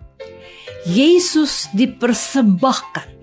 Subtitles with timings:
[0.85, 3.21] Yesus dipersembahkan.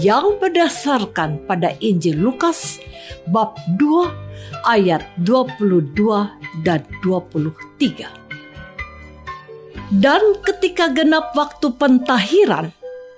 [0.00, 2.80] yang berdasarkan pada Injil Lukas
[3.28, 4.08] bab 2
[4.64, 5.92] ayat 22
[6.64, 8.19] dan 23.
[9.90, 12.70] Dan ketika genap waktu pentahiran,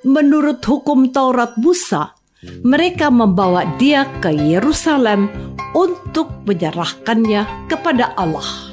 [0.08, 2.16] menurut hukum Taurat Musa,
[2.64, 5.28] mereka membawa dia ke Yerusalem
[5.76, 8.71] untuk menyerahkannya kepada Allah.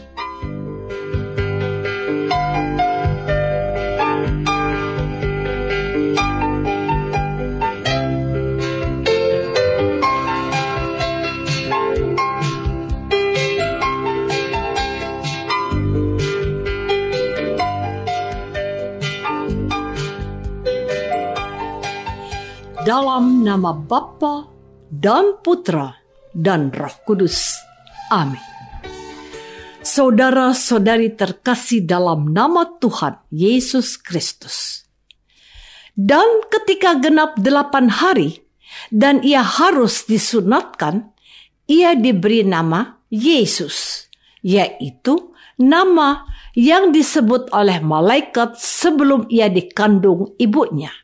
[23.59, 24.47] Nama Bapa
[24.87, 25.91] dan Putra
[26.31, 27.59] dan Roh Kudus.
[28.07, 28.39] Amin.
[29.83, 34.87] Saudara-saudari terkasih dalam nama Tuhan Yesus Kristus.
[35.91, 38.39] Dan ketika genap delapan hari
[38.95, 41.11] dan ia harus disunatkan,
[41.67, 44.07] ia diberi nama Yesus,
[44.39, 46.23] yaitu nama
[46.55, 50.95] yang disebut oleh malaikat sebelum ia dikandung ibunya.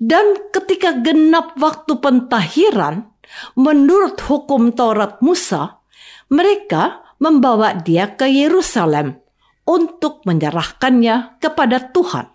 [0.00, 3.12] Dan ketika genap waktu pentahiran,
[3.52, 5.84] menurut hukum Taurat Musa,
[6.32, 9.20] mereka membawa dia ke Yerusalem
[9.68, 12.32] untuk menyerahkannya kepada Tuhan.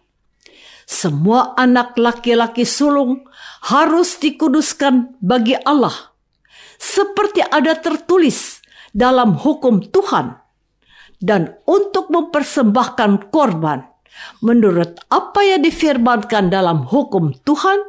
[0.86, 3.26] Semua anak laki-laki sulung
[3.66, 6.14] harus dikuduskan bagi Allah,
[6.78, 8.62] seperti ada tertulis
[8.94, 10.38] dalam hukum Tuhan,
[11.18, 13.95] dan untuk mempersembahkan korban
[14.40, 17.80] menurut apa yang difirmankan dalam hukum Tuhan,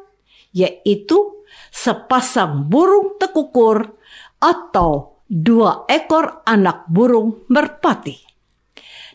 [0.56, 4.00] yaitu sepasang burung tekukur
[4.40, 8.16] atau dua ekor anak burung merpati.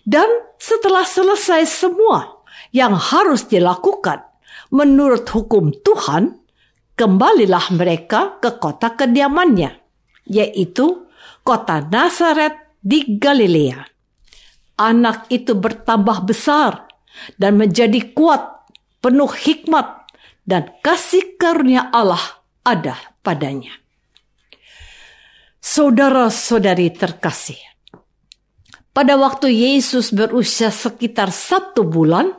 [0.01, 0.27] Dan
[0.57, 4.21] setelah selesai semua yang harus dilakukan
[4.73, 6.41] menurut hukum Tuhan,
[6.97, 9.77] kembalilah mereka ke kota kediamannya,
[10.29, 11.09] yaitu
[11.41, 13.81] kota Nazaret di Galilea.
[14.81, 16.90] Anak itu bertambah besar
[17.37, 18.67] dan menjadi kuat,
[19.01, 20.07] penuh hikmat,
[20.45, 23.71] dan kasih karunia Allah ada padanya.
[25.61, 27.61] Saudara-saudari terkasih,
[28.91, 32.33] pada waktu Yesus berusia sekitar satu bulan,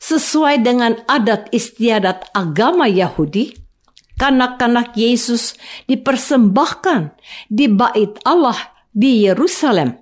[0.00, 3.52] sesuai dengan adat istiadat agama Yahudi,
[4.16, 7.12] kanak-kanak Yesus dipersembahkan
[7.52, 8.56] di bait Allah
[8.90, 10.00] di Yerusalem.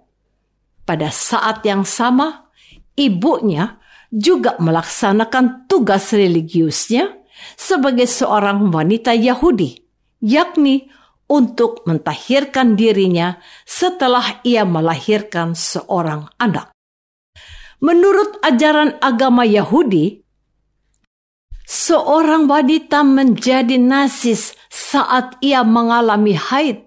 [0.86, 2.48] Pada saat yang sama,
[2.94, 3.77] ibunya
[4.08, 7.12] juga melaksanakan tugas religiusnya
[7.54, 9.78] sebagai seorang wanita Yahudi,
[10.24, 10.88] yakni
[11.28, 13.36] untuk mentahirkan dirinya
[13.68, 16.72] setelah ia melahirkan seorang anak.
[17.78, 20.24] Menurut ajaran agama Yahudi,
[21.68, 26.82] seorang wanita menjadi nasis saat ia mengalami haid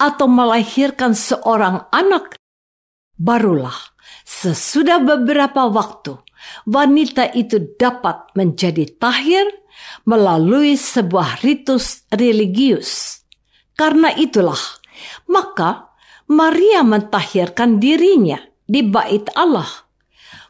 [0.00, 2.34] atau melahirkan seorang anak.
[3.14, 3.94] Barulah
[4.26, 6.23] sesudah beberapa waktu
[6.68, 9.44] wanita itu dapat menjadi tahir
[10.08, 13.22] melalui sebuah ritus religius.
[13.74, 14.60] Karena itulah,
[15.26, 15.90] maka
[16.30, 19.84] Maria mentahirkan dirinya di bait Allah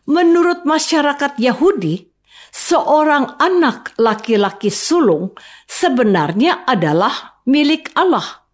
[0.04, 2.12] Menurut masyarakat Yahudi,
[2.52, 5.32] seorang anak laki-laki sulung
[5.64, 8.44] sebenarnya adalah milik Allah,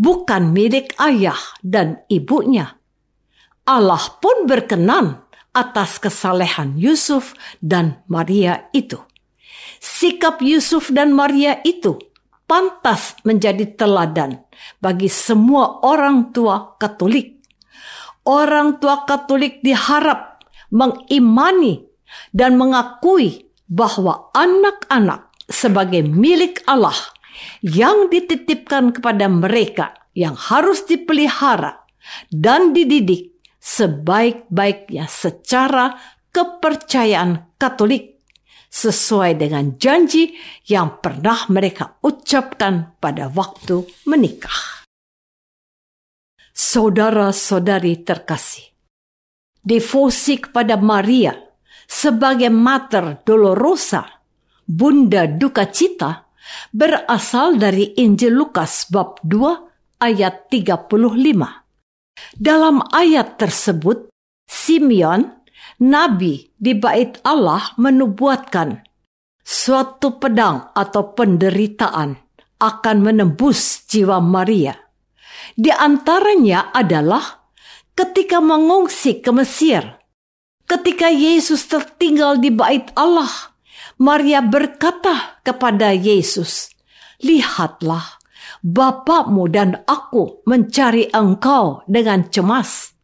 [0.00, 2.80] bukan milik ayah dan ibunya.
[3.68, 5.23] Allah pun berkenan
[5.54, 8.98] atas kesalehan Yusuf dan Maria itu.
[9.78, 11.96] Sikap Yusuf dan Maria itu
[12.44, 14.42] pantas menjadi teladan
[14.82, 17.40] bagi semua orang tua Katolik.
[18.26, 20.42] Orang tua Katolik diharap
[20.72, 21.84] mengimani
[22.34, 26.96] dan mengakui bahwa anak-anak sebagai milik Allah
[27.60, 31.84] yang dititipkan kepada mereka yang harus dipelihara
[32.30, 33.33] dan dididik
[33.64, 35.96] sebaik-baiknya secara
[36.28, 38.20] kepercayaan Katolik
[38.68, 40.36] sesuai dengan janji
[40.68, 44.84] yang pernah mereka ucapkan pada waktu menikah.
[46.54, 48.68] Saudara-saudari terkasih,
[49.64, 51.34] devosi kepada Maria
[51.88, 54.06] sebagai Mater Dolorosa,
[54.66, 56.30] Bunda Duka Cita,
[56.70, 61.63] berasal dari Injil Lukas bab 2 ayat 35.
[62.34, 64.10] Dalam ayat tersebut,
[64.44, 65.44] Simeon,
[65.80, 68.82] nabi di bait Allah menubuatkan
[69.44, 72.16] suatu pedang atau penderitaan
[72.58, 74.72] akan menembus jiwa Maria.
[75.52, 77.52] Di antaranya adalah
[77.92, 79.84] ketika mengungsi ke Mesir.
[80.64, 83.28] Ketika Yesus tertinggal di bait Allah,
[84.00, 86.72] Maria berkata kepada Yesus,
[87.20, 88.16] Lihatlah,
[88.64, 92.96] Bapakmu dan aku mencari engkau dengan cemas.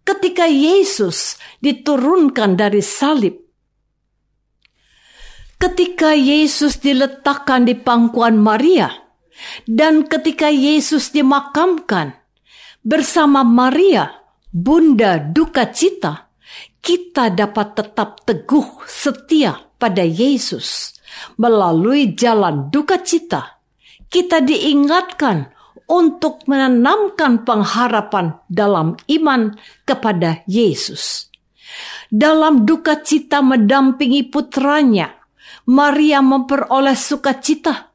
[0.00, 3.36] Ketika Yesus diturunkan dari salib,
[5.60, 8.88] ketika Yesus diletakkan di pangkuan Maria,
[9.68, 12.16] dan ketika Yesus dimakamkan,
[12.80, 14.16] bersama Maria,
[14.48, 16.32] Bunda Duka Cita,
[16.80, 20.94] kita dapat tetap teguh setia pada Yesus.
[21.40, 23.55] Melalui jalan duka cita,
[24.10, 25.50] kita diingatkan
[25.86, 29.54] untuk menanamkan pengharapan dalam iman
[29.86, 31.30] kepada Yesus.
[32.10, 35.14] Dalam duka cita mendampingi putranya,
[35.66, 37.90] Maria memperoleh sukacita.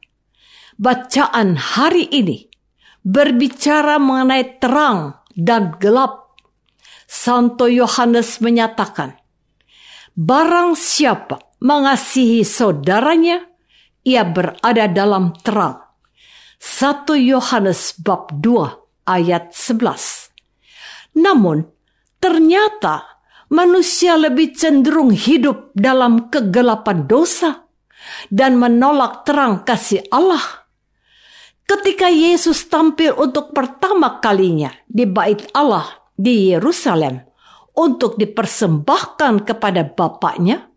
[0.76, 2.48] Bacaan hari ini
[3.04, 6.36] berbicara mengenai terang dan gelap.
[7.08, 9.20] Santo Yohanes menyatakan,
[10.16, 13.44] barang siapa mengasihi saudaranya,
[14.00, 15.91] ia berada dalam terang.
[16.62, 21.18] 1 Yohanes bab 2 ayat 11.
[21.18, 21.66] Namun,
[22.22, 23.18] ternyata
[23.50, 27.66] manusia lebih cenderung hidup dalam kegelapan dosa
[28.30, 30.62] dan menolak terang kasih Allah
[31.62, 37.22] Ketika Yesus tampil untuk pertama kalinya di bait Allah di Yerusalem
[37.78, 40.68] untuk dipersembahkan kepada Bapaknya,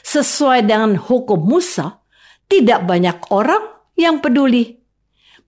[0.00, 2.00] sesuai dengan hukum Musa,
[2.48, 3.60] tidak banyak orang
[3.98, 4.77] yang peduli.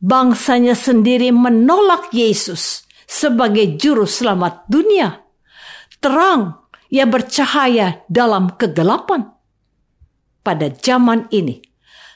[0.00, 5.20] Bangsanya sendiri menolak Yesus sebagai juru selamat dunia.
[6.00, 9.28] Terang yang bercahaya dalam kegelapan.
[10.40, 11.60] Pada zaman ini,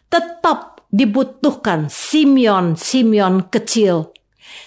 [0.09, 4.17] tetap dibutuhkan Simeon-Simeon kecil,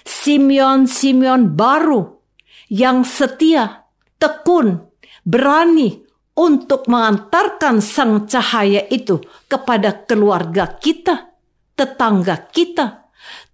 [0.06, 2.22] Simeon-Simeon baru
[2.70, 3.90] yang setia,
[4.22, 4.94] tekun,
[5.26, 6.06] berani
[6.38, 9.18] untuk mengantarkan sang cahaya itu
[9.50, 11.34] kepada keluarga kita,
[11.74, 13.07] tetangga kita,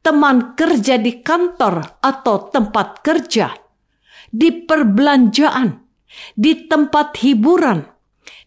[0.04, 3.56] teman kerja di kantor atau tempat kerja,
[4.28, 5.80] di perbelanjaan,
[6.36, 7.88] di tempat hiburan,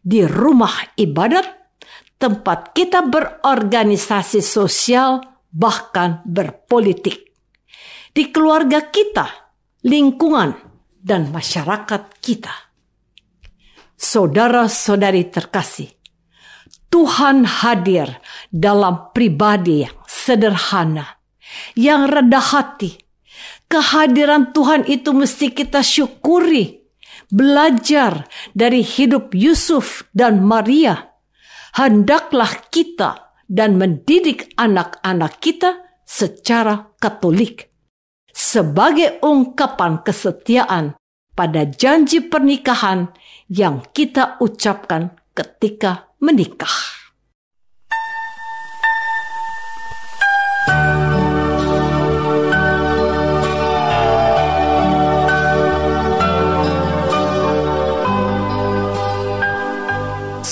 [0.04, 1.48] di rumah ibadat,
[2.20, 7.24] tempat kita berorganisasi sosial, bahkan berpolitik.
[8.12, 10.52] Di keluarga kita, lingkungan,
[11.00, 12.52] dan masyarakat kita.
[13.96, 15.88] Saudara-saudari terkasih,
[16.92, 18.20] Tuhan hadir
[18.52, 21.15] dalam pribadi yang sederhana,
[21.78, 22.96] yang rendah hati.
[23.66, 26.86] Kehadiran Tuhan itu mesti kita syukuri,
[27.28, 31.16] belajar dari hidup Yusuf dan Maria
[31.76, 37.68] hendaklah kita dan mendidik anak-anak kita secara Katolik
[38.32, 40.96] sebagai ungkapan kesetiaan
[41.36, 43.12] pada janji pernikahan
[43.48, 47.05] yang kita ucapkan ketika menikah.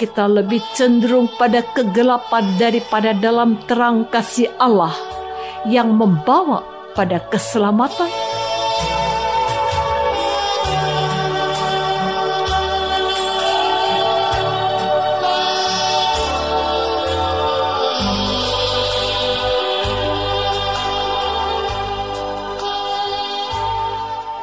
[0.00, 4.96] Kita lebih cenderung pada kegelapan daripada dalam terang kasih Allah
[5.68, 6.64] yang membawa
[6.96, 8.08] pada keselamatan?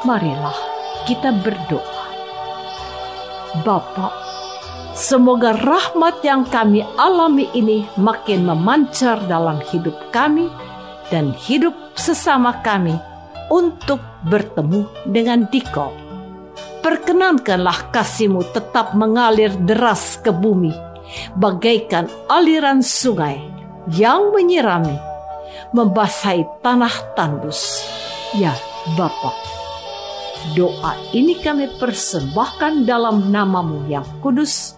[0.06, 0.54] Marilah
[1.10, 2.06] kita berdoa.
[3.66, 4.27] Bapak
[4.98, 10.50] Semoga rahmat yang kami alami ini makin memancar dalam hidup kami
[11.06, 12.98] dan hidup sesama kami
[13.46, 15.94] untuk bertemu dengan Diko.
[16.82, 20.74] Perkenankanlah kasihmu tetap mengalir deras ke bumi,
[21.38, 23.38] bagaikan aliran sungai
[23.94, 24.98] yang menyirami,
[25.78, 27.86] membasahi tanah tandus.
[28.34, 28.50] Ya
[28.98, 29.30] Bapa,
[30.58, 34.77] doa ini kami persembahkan dalam namamu yang kudus,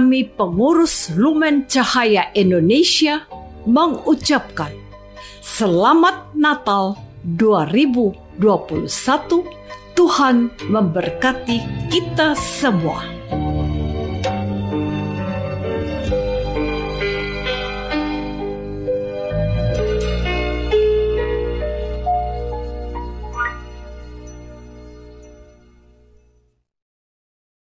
[0.00, 3.28] Kami pengurus Lumen Cahaya Indonesia
[3.68, 4.72] mengucapkan
[5.44, 6.96] Selamat Natal
[7.36, 8.40] 2021.
[9.92, 11.60] Tuhan memberkati
[11.92, 13.19] kita semua.